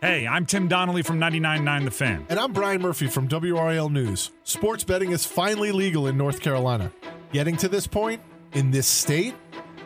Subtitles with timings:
[0.00, 2.24] Hey, I'm Tim Donnelly from 99.9 The Fan.
[2.30, 4.30] And I'm Brian Murphy from WRAL News.
[4.44, 6.90] Sports betting is finally legal in North Carolina.
[7.32, 8.22] Getting to this point
[8.54, 9.34] in this state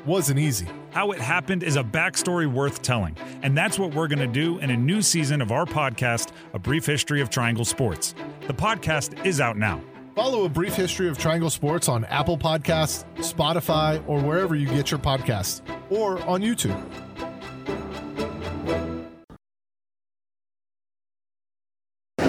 [0.07, 0.69] wasn't easy.
[0.93, 4.59] How it happened is a backstory worth telling, and that's what we're going to do
[4.59, 8.15] in a new season of our podcast, A Brief History of Triangle Sports.
[8.47, 9.83] The podcast is out now.
[10.15, 14.93] Follow A Brief History of Triangle Sports on Apple Podcasts, Spotify, or wherever you get
[14.93, 15.61] your podcasts,
[15.91, 16.81] or on YouTube.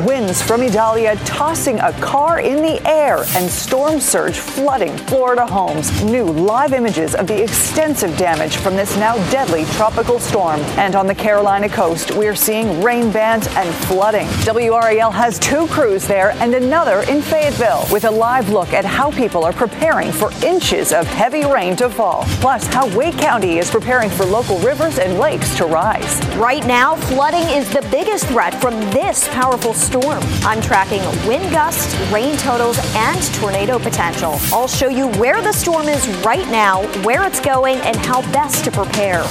[0.06, 6.04] Winds from Idalia tossing a car in the air and storm surge flooding Florida homes.
[6.04, 10.60] New live images of the extensive damage from this now deadly tropical storm.
[10.78, 14.28] And on the Carolina coast, we're seeing rain bands and flooding.
[14.46, 19.10] WRAL has two crews there and another in Fayetteville with a live look at how
[19.10, 22.26] people are preparing for inches of heavy rain to fall.
[22.42, 26.24] Plus, how Wake County is preparing for local rivers and lakes to rise.
[26.36, 30.22] Right now, flooding is the biggest threat from this powerful storm storm.
[30.44, 34.36] I'm tracking wind gusts, rain totals, and tornado potential.
[34.52, 38.66] I'll show you where the storm is right now, where it's going, and how best
[38.66, 39.24] to prepare.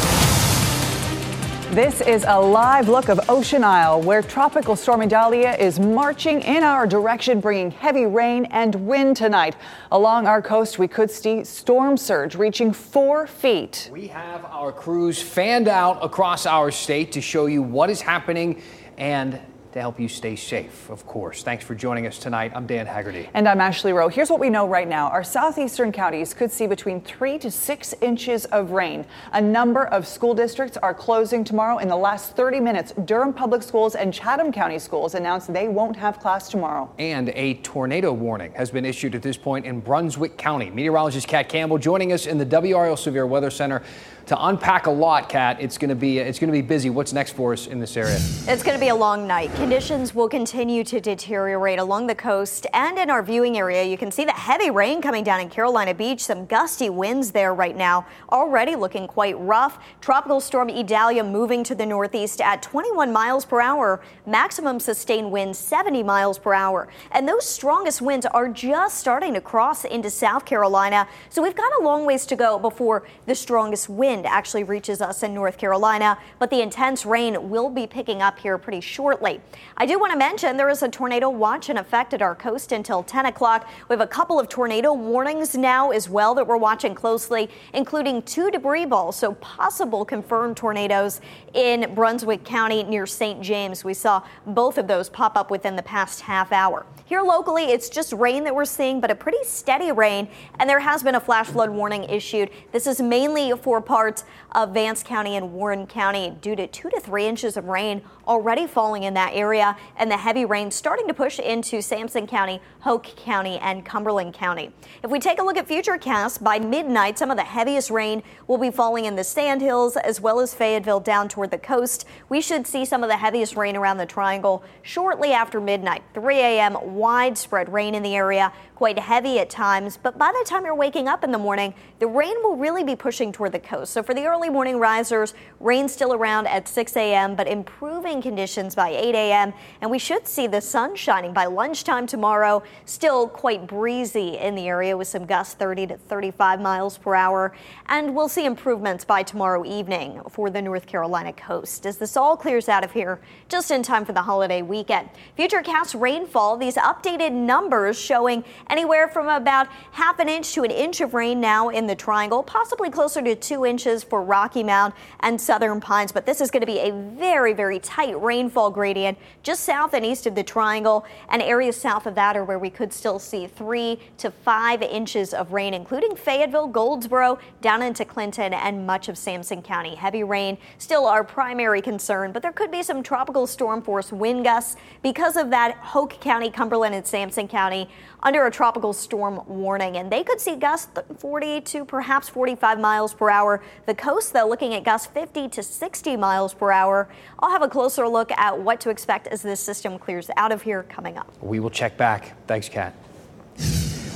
[1.75, 6.62] This is a live look of Ocean Isle, where Tropical Storm Idalia is marching in
[6.62, 9.56] our direction, bringing heavy rain and wind tonight.
[9.92, 13.91] Along our coast, we could see storm surge reaching four feet.
[13.92, 18.62] We have our crews fanned out across our state to show you what is happening
[18.97, 19.38] and
[19.75, 21.42] to help you stay safe, of course.
[21.42, 22.53] Thanks for joining us tonight.
[22.55, 23.28] I'm Dan Haggerty.
[23.34, 24.08] And I'm Ashley Rowe.
[24.08, 25.08] Here's what we know right now.
[25.08, 29.05] Our southeastern counties could see between three to six inches of rain.
[29.33, 31.78] A number of school districts are closing tomorrow.
[31.78, 35.97] In the last 30 minutes, Durham Public Schools and Chatham County Schools announced they won't
[35.97, 36.88] have class tomorrow.
[37.00, 40.70] And a tornado warning has been issued at this point in Brunswick County.
[40.70, 43.83] Meteorologist Kat Campbell joining us in the WRAL Severe Weather Center
[44.27, 45.58] to unpack a lot, Kat.
[45.61, 46.89] It's going to be it's going to be busy.
[46.89, 48.17] What's next for us in this area?
[48.17, 49.55] It's going to be a long night.
[49.56, 53.84] Conditions will continue to deteriorate along the coast and in our viewing area.
[53.84, 56.21] You can see the heavy rain coming down in Carolina Beach.
[56.21, 58.06] Some gusty winds there right now.
[58.31, 59.78] Already looking quite rough.
[60.00, 64.00] Tropical storm Idalia moving to the northeast at 21 miles per hour.
[64.27, 66.88] Maximum sustained winds 70 miles per hour.
[67.12, 71.06] And those strongest winds are just starting to cross into South Carolina.
[71.28, 75.00] So we've got a long ways to go before the strongest wind wind actually reaches
[75.00, 79.41] us in North Carolina, but the intense rain will be picking up here pretty shortly.
[79.76, 82.70] I do want to mention there is a tornado watch in effect at our coast
[82.70, 83.69] until 10 o'clock.
[83.88, 88.22] We have a couple of tornado warnings now as well that we're watching closely, including
[88.22, 91.20] two debris balls, so possible confirmed tornadoes
[91.54, 93.42] in Brunswick County near St.
[93.42, 93.82] James.
[93.82, 96.86] We saw both of those pop up within the past half hour.
[97.06, 100.80] Here locally, it's just rain that we're seeing, but a pretty steady rain, and there
[100.80, 102.48] has been a flash flood warning issued.
[102.72, 106.91] This is mainly for parts parts of Vance County and Warren County due to two
[106.91, 111.09] to three inches of rain already falling in that area and the heavy rain starting
[111.09, 114.70] to push into Sampson County, Hoke County, and Cumberland County.
[115.03, 118.59] If we take a look at futurecasts, by midnight, some of the heaviest rain will
[118.59, 122.04] be falling in the Sandhills as well as Fayetteville down toward the coast.
[122.28, 126.03] We should see some of the heaviest rain around the triangle shortly after midnight.
[126.12, 126.76] 3 a.m.
[126.94, 131.06] widespread rain in the area quite heavy at times, but by the time you're waking
[131.06, 133.92] up in the morning, the rain will really be pushing toward the coast.
[133.92, 138.74] So for the early morning risers, rain still around at 6 a.m., but improving conditions
[138.74, 139.52] by 8 a.m.
[139.80, 142.62] And we should see the sun shining by lunchtime tomorrow.
[142.84, 147.52] Still quite breezy in the area with some gusts 30 to 35 miles per hour.
[147.86, 152.36] And we'll see improvements by tomorrow evening for the North Carolina coast as this all
[152.36, 155.08] clears out of here just in time for the holiday weekend.
[155.38, 161.00] Futurecast rainfall, these updated numbers showing anywhere from about half an inch to an inch
[161.00, 165.40] of rain now in the triangle, possibly closer to two inches for Rocky Mount and
[165.40, 166.10] Southern Pines.
[166.10, 170.04] But this is going to be a very, very tight rainfall gradient just south and
[170.04, 173.46] east of the triangle, and areas south of that are where we could still see
[173.46, 179.16] three to five inches of rain, including Fayetteville, Goldsboro, down into Clinton, and much of
[179.16, 179.94] Sampson County.
[179.94, 184.42] Heavy rain still our primary concern, but there could be some tropical storm force wind
[184.42, 187.88] gusts because of that Hoke County, Cumberland, and Sampson County
[188.24, 193.12] under a tropical storm warning, and they could see gusts 40 to perhaps 45 miles
[193.12, 193.60] per hour.
[193.86, 197.09] The coast, though, looking at gusts 50 to 60 miles per hour.
[197.41, 200.62] I'll have a closer look at what to expect as this system clears out of
[200.62, 201.30] here coming up.
[201.42, 202.36] We will check back.
[202.47, 202.95] Thanks, Kat.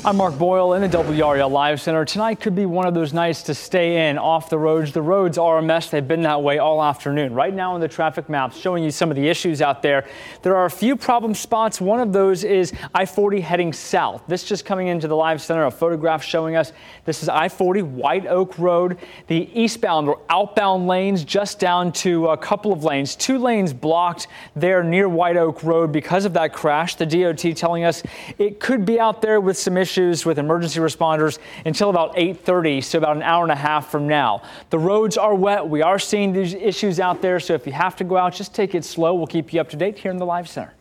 [0.04, 2.04] I'm Mark Boyle in the WRAL Live Center.
[2.04, 4.92] Tonight could be one of those nights to stay in off the roads.
[4.92, 5.90] The roads are a mess.
[5.90, 7.34] They've been that way all afternoon.
[7.34, 10.06] Right now on the traffic maps showing you some of the issues out there.
[10.42, 11.80] There are a few problem spots.
[11.80, 14.22] One of those is I-40 heading south.
[14.28, 16.72] This just coming into the Live Center, a photograph showing us
[17.04, 18.98] this is I-40 White Oak Road.
[19.26, 23.16] The eastbound or outbound lanes just down to a couple of lanes.
[23.16, 26.94] Two lanes blocked there near White Oak Road because of that crash.
[26.94, 28.04] The DOT telling us
[28.38, 32.82] it could be out there with some issues issues with emergency responders until about 8:30,
[32.82, 34.42] so about an hour and a half from now.
[34.68, 35.66] The roads are wet.
[35.66, 38.54] We are seeing these issues out there, so if you have to go out, just
[38.54, 39.14] take it slow.
[39.14, 40.74] We'll keep you up to date here in the Live Center.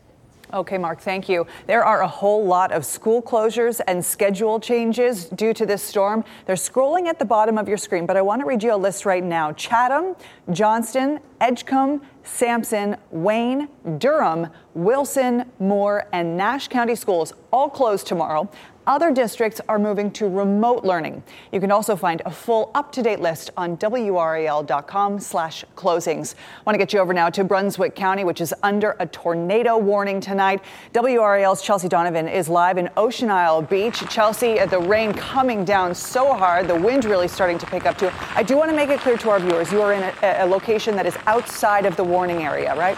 [0.54, 1.45] Okay, Mark, thank you.
[1.65, 6.24] There are a whole lot of school closures and schedule changes due to this storm.
[6.45, 8.77] They're scrolling at the bottom of your screen, but I want to read you a
[8.77, 9.51] list right now.
[9.51, 10.15] Chatham,
[10.51, 13.68] Johnston, Edgecombe, Sampson, Wayne,
[13.98, 18.50] Durham, Wilson, Moore, and Nash County schools all closed tomorrow.
[18.88, 21.22] Other districts are moving to remote learning.
[21.51, 26.36] You can also find a full up-to-date list on wral.com slash closings.
[26.36, 29.78] I want to get you over now to Brunswick County, which is under a tornado
[29.78, 30.62] warning tonight.
[30.94, 34.00] WRAL's Chelsea Donovan is live in Ocean Isle Beach.
[34.10, 37.98] Chelsea, uh, the rain coming down so hard, the wind really starting to pick up
[37.98, 38.10] too.
[38.36, 40.45] I do want to make it clear to our viewers, you are in a, a
[40.45, 42.98] location that is outside of the warning area, right?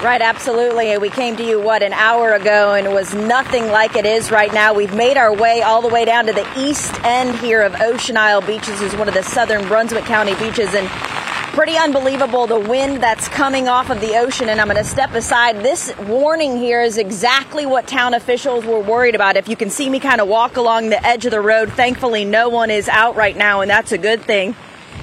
[0.00, 0.96] Right, absolutely.
[0.96, 4.30] We came to you, what, an hour ago, and it was nothing like it is
[4.30, 4.72] right now.
[4.72, 8.16] We've made our way all the way down to the east end here of Ocean
[8.16, 10.86] Isle Beaches, is one of the southern Brunswick County beaches, and
[11.52, 14.48] pretty unbelievable the wind that's coming off of the ocean.
[14.48, 15.64] And I'm going to step aside.
[15.64, 19.36] This warning here is exactly what town officials were worried about.
[19.36, 22.24] If you can see me kind of walk along the edge of the road, thankfully
[22.24, 24.54] no one is out right now, and that's a good thing.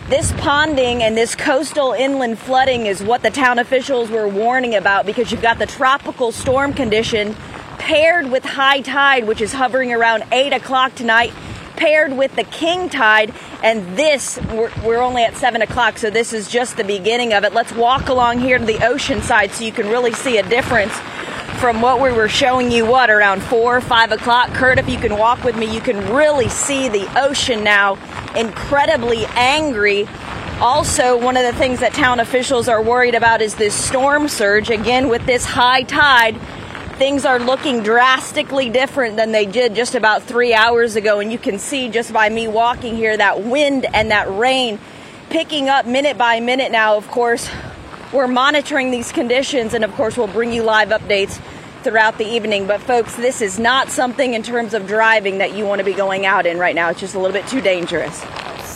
[0.07, 5.07] This ponding and this coastal inland flooding is what the town officials were warning about
[5.07, 7.35] because you've got the tropical storm condition
[7.79, 11.33] paired with high tide, which is hovering around 8 o'clock tonight,
[11.75, 13.33] paired with the king tide.
[13.63, 17.43] And this, we're, we're only at 7 o'clock, so this is just the beginning of
[17.43, 17.53] it.
[17.53, 20.93] Let's walk along here to the ocean side so you can really see a difference
[21.59, 24.49] from what we were showing you, what, around 4 or 5 o'clock.
[24.49, 27.95] Kurt, if you can walk with me, you can really see the ocean now
[28.35, 30.07] incredibly angry.
[30.59, 34.69] Also, one of the things that town officials are worried about is this storm surge.
[34.69, 36.39] Again, with this high tide,
[36.97, 41.19] things are looking drastically different than they did just about three hours ago.
[41.19, 44.79] And you can see just by me walking here that wind and that rain
[45.29, 46.95] picking up minute by minute now.
[46.95, 47.49] Of course,
[48.13, 51.41] we're monitoring these conditions, and of course, we'll bring you live updates
[51.85, 52.67] throughout the evening.
[52.67, 55.93] But, folks, this is not something in terms of driving that you want to be
[55.93, 56.89] going out in right now.
[56.89, 58.25] It's just a little bit too dangerous.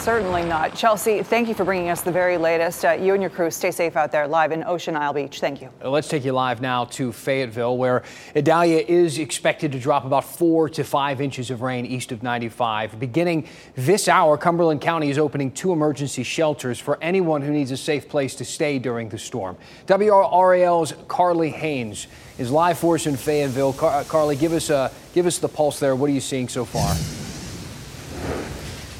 [0.10, 0.74] Certainly not.
[0.74, 2.84] Chelsea, thank you for bringing us the very latest.
[2.84, 5.40] Uh, you and your crew stay safe out there live in Ocean Isle Beach.
[5.40, 5.70] Thank you.
[5.84, 8.02] Let's take you live now to Fayetteville, where
[8.36, 13.00] Idalia is expected to drop about four to five inches of rain east of 95.
[13.00, 17.78] Beginning this hour, Cumberland County is opening two emergency shelters for anyone who needs a
[17.78, 19.58] safe place to stay during the storm.
[19.86, 22.08] WRAL's Carly Haynes
[22.40, 23.74] is live for us in Fayetteville.
[23.74, 25.96] Car- Carly, give us, a, give us the pulse there.
[25.96, 26.96] What are you seeing so far?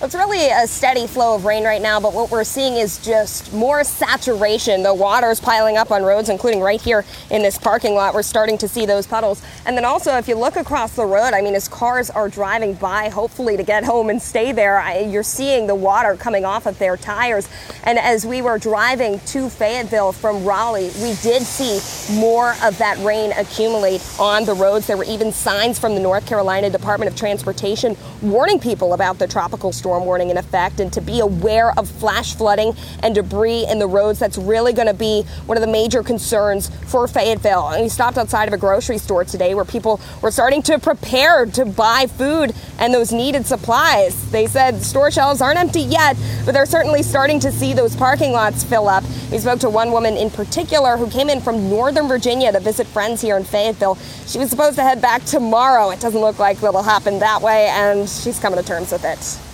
[0.02, 3.52] It's really a steady flow of rain right now, but what we're seeing is just
[3.52, 4.82] more saturation.
[4.82, 8.14] The water is piling up on roads, including right here in this parking lot.
[8.14, 9.42] We're starting to see those puddles.
[9.66, 12.76] And then also, if you look across the road, I mean, as cars are driving
[12.76, 16.80] by, hopefully to get home and stay there, you're seeing the water coming off of
[16.80, 17.50] their tires.
[17.84, 22.98] And as we were driving to Fayetteville from Raleigh, we did see more of that
[23.00, 24.88] rain accumulate on the roads.
[24.88, 29.28] There were even signs from the North Carolina Department of Transportation warning people about the
[29.28, 33.66] tropical storm storm warning in effect and to be aware of flash flooding and debris
[33.68, 34.20] in the roads.
[34.20, 37.70] That's really going to be one of the major concerns for Fayetteville.
[37.70, 41.48] And we stopped outside of a grocery store today where people were starting to prepare
[41.48, 44.30] to buy food and those needed supplies.
[44.30, 46.16] They said store shelves aren't empty yet,
[46.46, 49.04] but they're certainly starting to see those parking lots fill up.
[49.32, 52.86] We spoke to one woman in particular who came in from Northern Virginia to visit
[52.86, 53.96] friends here in Fayetteville.
[54.28, 55.90] She was supposed to head back tomorrow.
[55.90, 59.49] It doesn't look like it'll happen that way, and she's coming to terms with it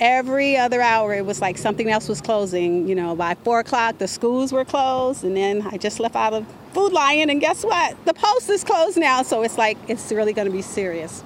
[0.00, 3.98] every other hour it was like something else was closing you know by four o'clock
[3.98, 7.64] the schools were closed and then i just left out of food lion and guess
[7.64, 11.24] what the post is closed now so it's like it's really going to be serious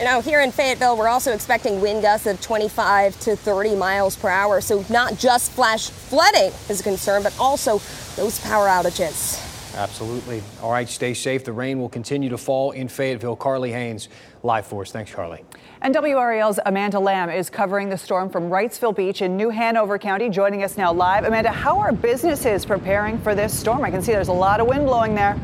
[0.00, 4.28] Now, here in Fayetteville, we're also expecting wind gusts of 25 to 30 miles per
[4.28, 4.60] hour.
[4.60, 7.80] So, not just flash flooding is a concern, but also
[8.16, 9.53] those power outages.
[9.76, 10.42] Absolutely.
[10.62, 11.44] All right, stay safe.
[11.44, 13.36] The rain will continue to fall in Fayetteville.
[13.36, 14.08] Carly Haynes,
[14.42, 14.92] live for us.
[14.92, 15.44] Thanks, Carly.
[15.82, 20.28] And WRAL's Amanda Lamb is covering the storm from Wrightsville Beach in New Hanover County,
[20.28, 21.24] joining us now live.
[21.24, 23.84] Amanda, how are businesses preparing for this storm?
[23.84, 25.38] I can see there's a lot of wind blowing there.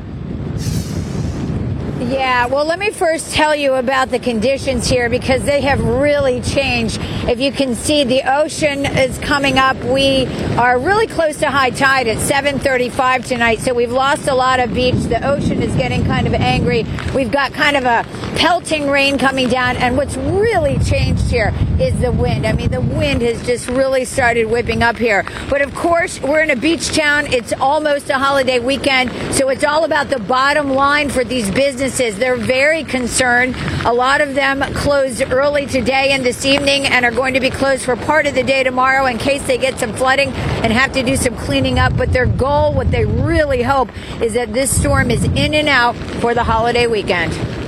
[2.00, 6.40] Yeah, well, let me first tell you about the conditions here because they have really
[6.40, 6.99] changed.
[7.28, 9.76] If you can see, the ocean is coming up.
[9.85, 10.25] We
[10.57, 14.73] are really close to high tide at 7:35 tonight, so we've lost a lot of
[14.73, 14.95] beach.
[14.95, 16.87] The ocean is getting kind of angry.
[17.14, 21.99] We've got kind of a pelting rain coming down, and what's really changed here is
[22.01, 22.47] the wind.
[22.47, 25.25] I mean, the wind has just really started whipping up here.
[25.49, 27.27] But of course, we're in a beach town.
[27.33, 32.19] It's almost a holiday weekend, so it's all about the bottom line for these businesses.
[32.19, 33.57] They're very concerned.
[33.87, 37.51] A lot of them closed early today and this evening and are going to be
[37.51, 40.29] closed for part of the day tomorrow in case they get some flooding
[40.63, 41.97] and have to do some cleaning up.
[41.97, 43.89] But their goal, what they really hope,
[44.21, 47.60] is that this storm is in and out for the holiday weekend.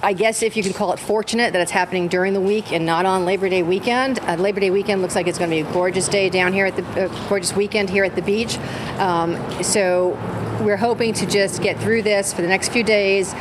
[0.00, 2.86] I guess if you could call it fortunate that it's happening during the week and
[2.86, 4.20] not on Labor Day weekend.
[4.20, 6.66] Uh, Labor Day weekend looks like it's going to be a gorgeous day down here
[6.66, 8.58] at the uh, gorgeous weekend here at the beach.
[8.98, 10.10] Um, so
[10.62, 13.34] we're hoping to just get through this for the next few days.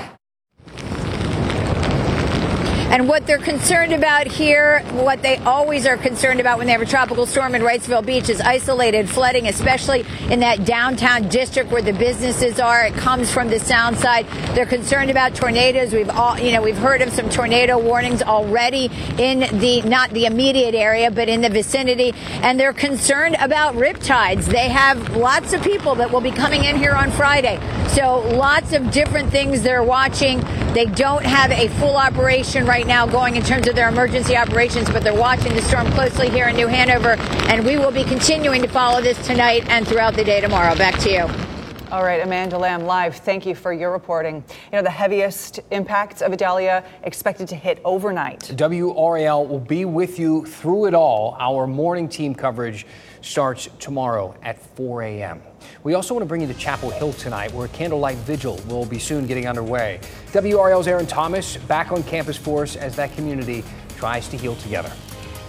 [2.89, 6.81] And what they're concerned about here, what they always are concerned about when they have
[6.81, 11.81] a tropical storm in Wrightsville Beach is isolated flooding, especially in that downtown district where
[11.81, 12.85] the businesses are.
[12.85, 14.25] It comes from the sound side.
[14.55, 15.91] They're concerned about tornadoes.
[15.91, 20.25] We've all, you know, we've heard of some tornado warnings already in the, not the
[20.25, 22.13] immediate area, but in the vicinity.
[22.41, 24.45] And they're concerned about riptides.
[24.45, 27.59] They have lots of people that will be coming in here on Friday.
[27.89, 30.39] So lots of different things they're watching.
[30.73, 34.37] They don't have a full operation right right now going in terms of their emergency
[34.37, 37.15] operations, but they're watching the storm closely here in New Hanover,
[37.49, 40.75] and we will be continuing to follow this tonight and throughout the day tomorrow.
[40.75, 41.46] Back to you.
[41.89, 43.15] All right, Amanda Lamb, live.
[43.15, 44.43] Thank you for your reporting.
[44.73, 48.41] You know, the heaviest impacts of Idalia expected to hit overnight.
[48.57, 51.37] WRAL will be with you through it all.
[51.39, 52.85] Our morning team coverage
[53.21, 55.41] starts tomorrow at 4 a.m.
[55.83, 58.85] We also want to bring you to Chapel Hill tonight, where a candlelight vigil will
[58.85, 60.01] be soon getting underway.
[60.33, 63.63] WRAL's Aaron Thomas back on campus for us as that community
[63.95, 64.91] tries to heal together.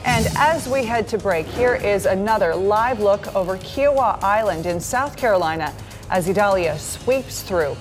[0.05, 4.79] And as we head to break, here is another live look over Kiawah Island in
[4.79, 5.75] South Carolina
[6.11, 7.77] as Idalia sweeps through.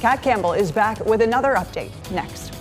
[0.00, 2.52] Kat Campbell is back with another update next.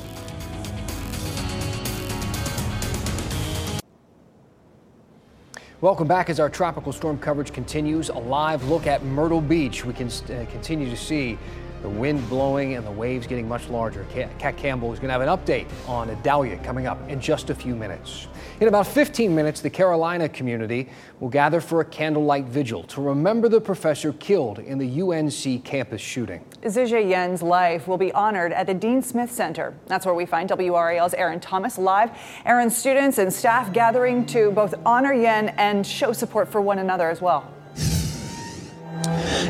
[5.82, 8.10] Welcome back as our tropical storm coverage continues.
[8.10, 9.84] A live look at Myrtle Beach.
[9.84, 11.40] We can uh, continue to see
[11.82, 14.06] the wind blowing and the waves getting much larger.
[14.40, 17.56] Kat Campbell is going to have an update on Idalia coming up in just a
[17.56, 18.28] few minutes.
[18.60, 23.50] In about 15 minutes, the Carolina community will gather for a candlelight vigil to remember
[23.50, 26.46] the professor killed in the UNC campus shooting.
[26.64, 29.74] Zijie Yan's life will be honored at the Dean Smith Center.
[29.88, 32.12] That's where we find WRAL's Aaron Thomas live.
[32.46, 37.10] Aaron, students and staff gathering to both honor Yan and show support for one another
[37.10, 37.52] as well.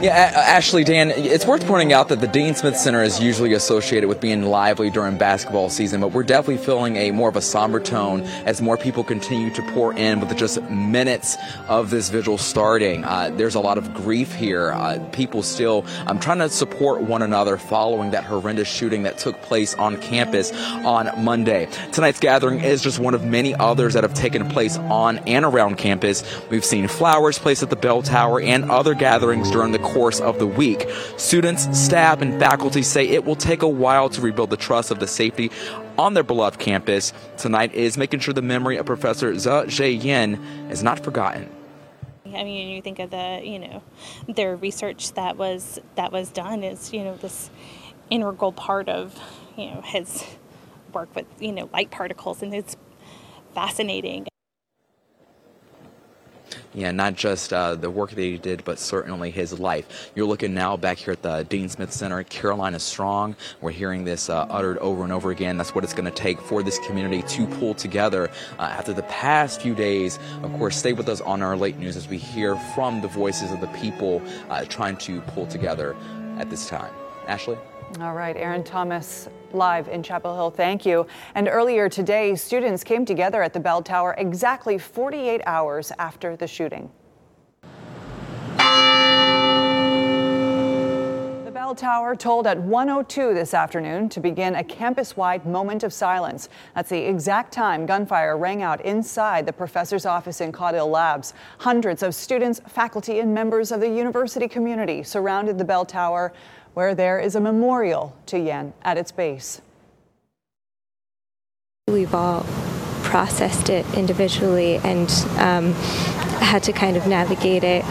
[0.01, 4.07] Yeah, Ashley, Dan, it's worth pointing out that the Dean Smith Center is usually associated
[4.07, 7.79] with being lively during basketball season, but we're definitely feeling a more of a somber
[7.79, 11.35] tone as more people continue to pour in with just minutes
[11.67, 13.03] of this vigil starting.
[13.03, 14.71] Uh, there's a lot of grief here.
[14.71, 19.41] Uh, people still um, trying to support one another following that horrendous shooting that took
[19.41, 20.51] place on campus
[20.85, 21.67] on Monday.
[21.91, 25.77] Tonight's gathering is just one of many others that have taken place on and around
[25.77, 26.23] campus.
[26.49, 30.39] We've seen flowers placed at the bell tower and other gatherings during the course of
[30.39, 30.87] the week.
[31.17, 34.99] Students, staff, and faculty say it will take a while to rebuild the trust of
[34.99, 35.51] the safety
[35.97, 37.13] on their beloved campus.
[37.37, 40.35] Tonight is making sure the memory of Professor Zijie Yan
[40.69, 41.49] is not forgotten.
[42.25, 43.83] I mean, you think of the, you know,
[44.27, 47.49] their research that was that was done is, you know, this
[48.09, 49.19] integral part of,
[49.57, 50.23] you know, his
[50.93, 52.77] work with, you know, light particles, and it's
[53.53, 54.27] fascinating.
[56.73, 60.11] Yeah, not just uh, the work that he did, but certainly his life.
[60.15, 63.35] You're looking now back here at the Dean Smith Center, Carolina Strong.
[63.59, 65.57] We're hearing this uh, uttered over and over again.
[65.57, 69.03] That's what it's going to take for this community to pull together uh, after the
[69.03, 70.17] past few days.
[70.43, 73.51] Of course, stay with us on our late news as we hear from the voices
[73.51, 75.95] of the people uh, trying to pull together
[76.37, 76.93] at this time.
[77.27, 77.57] Ashley?
[77.99, 80.51] All right, Aaron Thomas live in Chapel Hill.
[80.51, 81.07] Thank you.
[81.35, 86.47] And earlier today, students came together at the bell tower exactly 48 hours after the
[86.47, 86.89] shooting.
[91.45, 95.91] The Bell tower tolled at 102 this afternoon to begin a campus wide moment of
[95.91, 96.49] silence.
[96.75, 101.33] That's the exact time gunfire rang out inside the professor's office in Caudill Labs.
[101.59, 106.33] Hundreds of students, faculty, and members of the university community surrounded the bell tower,
[106.73, 109.61] where there is a memorial to Yan at its base.
[111.87, 112.45] We've all
[113.03, 115.73] processed it individually and um,
[116.41, 117.83] had to kind of navigate it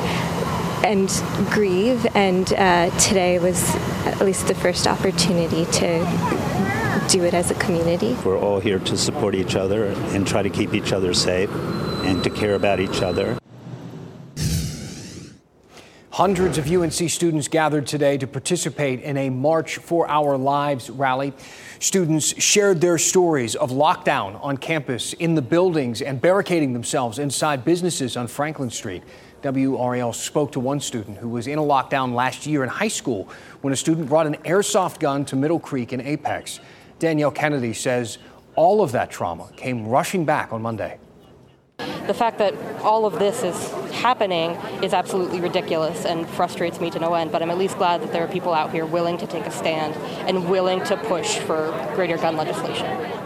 [0.85, 1.09] and
[1.51, 2.07] grieve.
[2.15, 3.75] And uh, today was
[4.07, 8.17] at least the first opportunity to do it as a community.
[8.25, 11.51] We're all here to support each other and try to keep each other safe
[12.05, 13.39] and to care about each other.
[16.13, 21.33] Hundreds of UNC students gathered today to participate in a March for Our Lives rally.
[21.79, 27.65] Students shared their stories of lockdown on campus, in the buildings, and barricading themselves inside
[27.65, 29.05] businesses on Franklin Street.
[29.43, 33.29] WRAL spoke to one student who was in a lockdown last year in high school
[33.61, 36.59] when a student brought an airsoft gun to Middle Creek in Apex.
[36.99, 38.19] Danielle Kennedy says
[38.57, 40.99] all of that trauma came rushing back on Monday.
[42.07, 46.99] The fact that all of this is happening is absolutely ridiculous and frustrates me to
[46.99, 49.27] no end, but I'm at least glad that there are people out here willing to
[49.27, 49.95] take a stand
[50.29, 53.21] and willing to push for greater gun legislation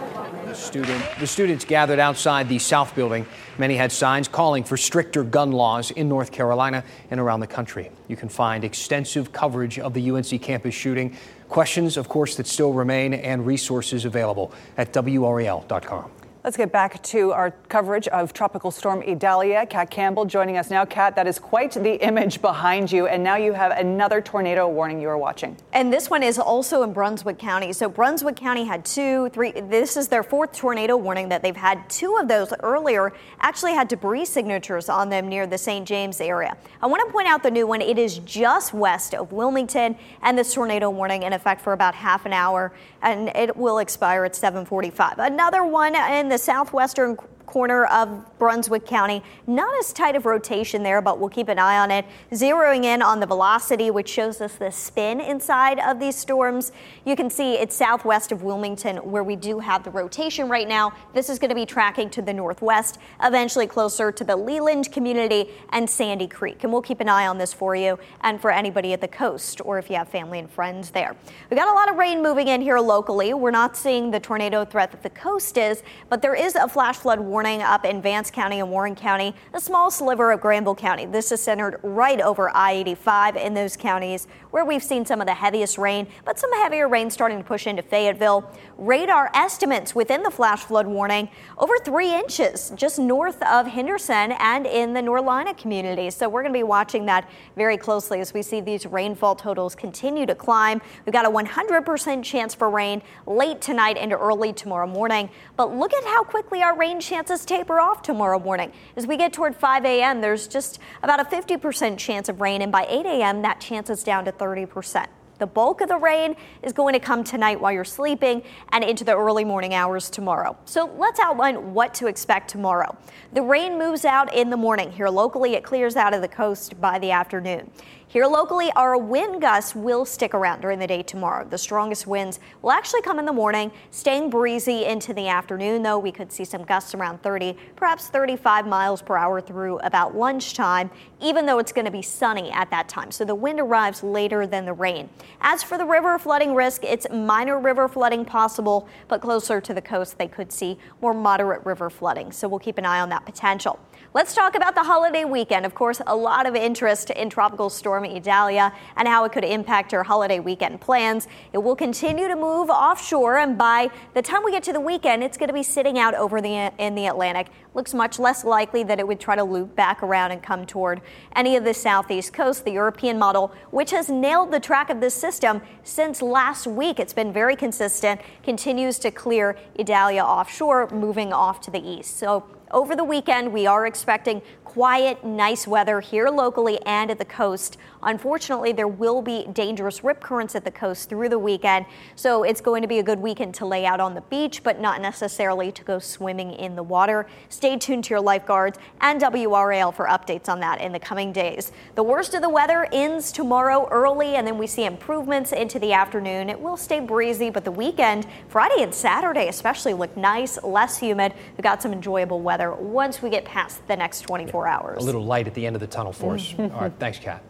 [0.55, 3.27] student, the students gathered outside the South Building.
[3.59, 7.91] Many had signs calling for stricter gun laws in North Carolina and around the country.
[8.09, 11.17] You can find extensive coverage of the UNC campus shooting,
[11.49, 16.11] questions, of course, that still remain, and resources available at WRAL.com.
[16.45, 19.65] Let's get back to our coverage of Tropical Storm Idalia.
[19.65, 20.85] Kat Campbell joining us now.
[20.85, 23.07] Kat, that is quite the image behind you.
[23.07, 25.57] And now you have another tornado warning you are watching.
[25.73, 27.73] And this one is also in Brunswick County.
[27.73, 29.53] So Brunswick County had two, three.
[29.53, 31.89] This is their fourth tornado warning that they've had.
[31.89, 35.89] Two of those earlier actually had debris signatures on them near the St.
[35.89, 36.59] James area.
[36.83, 37.81] I want to point out the new one.
[37.81, 42.27] It is just west of Wilmington, and this tornado warning in effect for about half
[42.27, 45.15] an hour, and it will expire at 7:45.
[45.17, 49.23] Another one in southwestern corner of Brunswick County.
[49.47, 52.05] Not as tight of rotation there, but we'll keep an eye on it.
[52.33, 56.73] Zeroing in on the velocity, which shows us the spin inside of these storms.
[57.05, 60.93] You can see it's southwest of Wilmington where we do have the rotation right now.
[61.13, 65.51] This is going to be tracking to the northwest, eventually closer to the Leland community
[65.71, 66.65] and Sandy Creek.
[66.65, 69.61] And we'll keep an eye on this for you and for anybody at the coast
[69.65, 71.15] or if you have family and friends there.
[71.51, 73.33] We've got a lot of rain moving in here locally.
[73.33, 76.97] We're not seeing the tornado threat that the coast is, but there is a flash
[76.97, 81.05] flood warning up in Vance County and Warren County, a small sliver of Granville County.
[81.05, 85.27] This is centered right over I 85 in those counties where we've seen some of
[85.27, 88.49] the heaviest rain, but some heavier rain starting to push into Fayetteville.
[88.79, 94.65] Radar estimates within the flash flood warning over three inches just north of Henderson and
[94.65, 96.11] in the Norlina community.
[96.11, 99.75] So we're going to be watching that very closely as we see these rainfall totals
[99.75, 100.81] continue to climb.
[101.05, 105.31] We've got a 100% chance for rain late tonight into early tomorrow morning.
[105.57, 108.73] But look at how quickly our rain chances taper off tomorrow morning.
[108.97, 112.71] As we get toward 5 a.m., there's just about a 50% chance of rain, and
[112.71, 115.07] by 8 a.m., that chance is down to 30%.
[115.39, 119.03] The bulk of the rain is going to come tonight while you're sleeping and into
[119.03, 120.57] the early morning hours tomorrow.
[120.65, 122.97] So let's outline what to expect tomorrow.
[123.33, 124.93] The rain moves out in the morning.
[124.93, 127.71] Here locally, it clears out of the coast by the afternoon.
[128.15, 131.45] Here locally, our wind gusts will stick around during the day tomorrow.
[131.45, 135.99] The strongest winds will actually come in the morning, staying breezy into the afternoon, though
[135.99, 140.93] we could see some gusts around 30, perhaps 35 miles per hour through about lunchtime,
[141.21, 143.11] even though it's going to be sunny at that time.
[143.11, 145.09] So the wind arrives later than the rain.
[145.41, 149.83] As for the river flooding risk, it's minor river flooding possible, but closer to the
[149.83, 152.31] coast, they could see more moderate river flooding.
[152.31, 153.81] So we'll keep an eye on that potential.
[154.13, 155.67] Let's talk about the holiday weekend.
[155.67, 159.95] Of course, a lot of interest in Tropical Storm Idalia and how it could impact
[159.95, 161.29] our holiday weekend plans.
[161.53, 165.23] It will continue to move offshore, and by the time we get to the weekend,
[165.23, 167.49] it's going to be sitting out over the in the Atlantic.
[167.75, 171.01] Looks much less likely that it would try to loop back around and come toward
[171.35, 172.65] any of the southeast coast.
[172.65, 177.13] The European model, which has nailed the track of this system since last week, it's
[177.13, 182.17] been very consistent, continues to clear Idalia offshore, moving off to the east.
[182.17, 187.25] So over the weekend, we are expecting quiet, nice weather here locally and at the
[187.25, 187.77] coast.
[188.05, 191.87] Unfortunately, there will be dangerous rip currents at the coast through the weekend,
[192.17, 194.81] so it's going to be a good weekend to lay out on the beach, but
[194.81, 197.27] not necessarily to go swimming in the water.
[197.49, 201.73] Stay tuned to your lifeguards and WRAL for updates on that in the coming days.
[201.95, 205.93] The worst of the weather ends tomorrow early, and then we see improvements into the
[205.93, 206.51] afternoon.
[206.51, 211.33] It will stay breezy, but the weekend, Friday and Saturday especially, look nice, less humid.
[211.57, 215.03] We've got some enjoyable weather once we get past the next 24 hours.
[215.03, 216.53] A little light at the end of the tunnel for us.
[216.53, 216.75] Mm.
[216.75, 217.43] All right, thanks, Kat.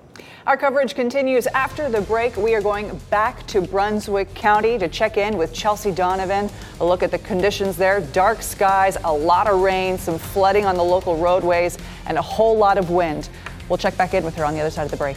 [0.46, 2.36] Our coverage continues after the break.
[2.36, 6.50] We are going back to Brunswick County to check in with Chelsea Donovan.
[6.80, 10.76] A look at the conditions there dark skies, a lot of rain, some flooding on
[10.76, 13.30] the local roadways, and a whole lot of wind.
[13.70, 15.16] We'll check back in with her on the other side of the break.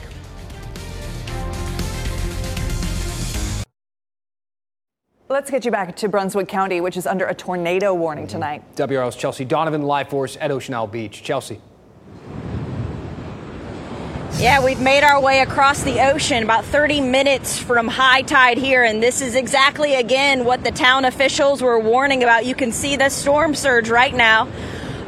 [5.27, 8.63] Let's get you back to Brunswick County, which is under a tornado warning tonight.
[8.77, 11.21] WRAL's Chelsea Donovan live for us at Ocean Isle Beach.
[11.21, 11.59] Chelsea.
[14.39, 18.83] Yeah, we've made our way across the ocean about 30 minutes from high tide here,
[18.83, 22.45] and this is exactly again what the town officials were warning about.
[22.45, 24.47] You can see the storm surge right now,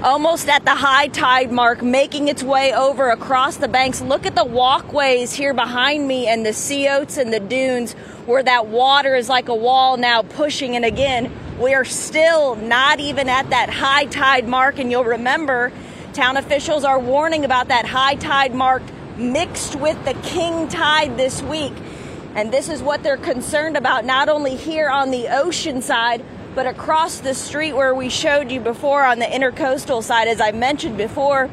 [0.01, 4.01] almost at the high tide mark, making its way over across the banks.
[4.01, 7.93] Look at the walkways here behind me and the sea oats and the dunes
[8.25, 10.75] where that water is like a wall now pushing.
[10.75, 15.71] And again, we are still not even at that high tide mark, and you'll remember
[16.13, 18.81] town officials are warning about that high tide mark
[19.19, 21.73] mixed with the king tide this week.
[22.35, 26.23] And this is what they're concerned about, not only here on the ocean side,
[26.55, 30.27] but across the street where we showed you before on the intercoastal side.
[30.27, 31.49] As I mentioned before,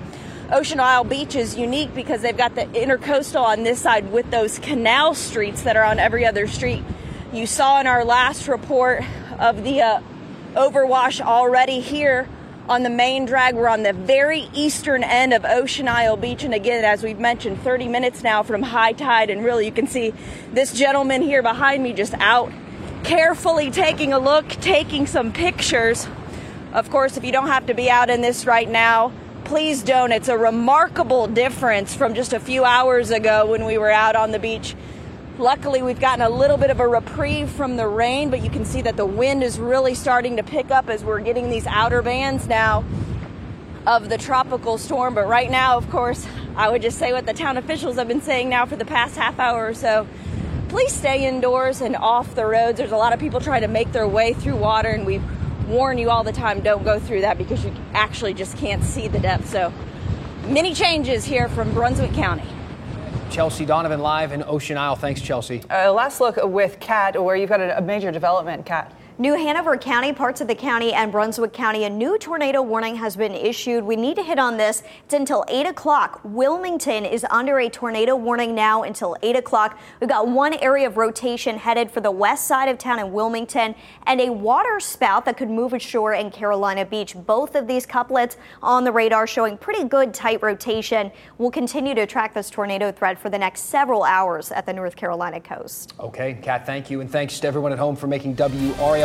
[0.51, 4.59] Ocean Isle Beach is unique because they've got the intercoastal on this side with those
[4.59, 6.85] canal streets that are on every other street.
[7.33, 9.03] You saw in our last report
[9.39, 10.01] of the uh,
[10.55, 12.29] overwash already here
[12.69, 13.55] on the main drag.
[13.55, 16.45] We're on the very eastern end of Ocean Isle Beach.
[16.45, 19.31] And again, as we've mentioned, 30 minutes now from high tide.
[19.31, 20.13] And really, you can see
[20.53, 22.53] this gentleman here behind me just out
[23.05, 26.09] carefully taking a look, taking some pictures.
[26.73, 29.13] Of course, if you don't have to be out in this right now,
[29.45, 30.11] please don't.
[30.11, 34.33] It's a remarkable difference from just a few hours ago when we were out on
[34.33, 34.75] the beach.
[35.39, 38.65] Luckily, we've gotten a little bit of a reprieve from the rain, but you can
[38.65, 42.01] see that the wind is really starting to pick up as we're getting these outer
[42.01, 42.83] bands now
[43.87, 45.15] of the tropical storm.
[45.15, 48.23] But right now, of course, I would just say what the town officials have been
[48.23, 50.09] saying now for the past half hour or so.
[50.71, 52.79] Please stay indoors and off the roads.
[52.79, 55.21] There's a lot of people trying to make their way through water, and we
[55.69, 59.07] warn you all the time don't go through that because you actually just can't see
[59.07, 59.51] the depth.
[59.51, 59.71] So,
[60.47, 62.56] many changes here from Brunswick County.
[63.31, 64.97] Chelsea Donovan live in Ocean Isle.
[64.97, 65.63] Thanks, Chelsea.
[65.71, 68.93] Uh, last look with Kat, where you've got a, a major development, Kat.
[69.19, 73.17] New Hanover County, parts of the county, and Brunswick County, a new tornado warning has
[73.17, 73.83] been issued.
[73.83, 74.83] We need to hit on this.
[75.07, 76.21] It's until 8 o'clock.
[76.23, 79.79] Wilmington is under a tornado warning now until 8 o'clock.
[80.01, 83.75] We've got one area of rotation headed for the west side of town in Wilmington
[84.07, 87.17] and a water spout that could move ashore in Carolina Beach.
[87.17, 91.11] Both of these couplets on the radar showing pretty good tight rotation.
[91.39, 94.95] We'll continue to track this tornado threat for the next several hours at the North
[94.95, 95.95] Carolina coast.
[96.01, 97.01] Okay, Kat, thank you.
[97.01, 98.35] And thanks to everyone at home for making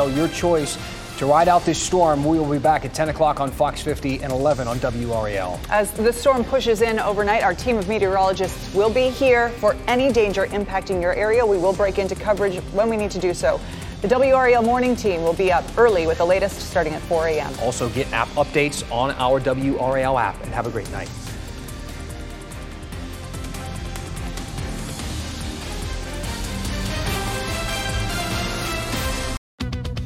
[0.10, 0.78] Your choice
[1.18, 2.26] to ride out this storm.
[2.26, 5.60] We will be back at 10 o'clock on Fox 50 and 11 on WRAL.
[5.70, 10.12] As the storm pushes in overnight, our team of meteorologists will be here for any
[10.12, 11.46] danger impacting your area.
[11.46, 13.62] We will break into coverage when we need to do so.
[14.02, 17.54] The WRAL morning team will be up early with the latest starting at 4 a.m.
[17.62, 21.10] Also, get app updates on our WRAL app and have a great night.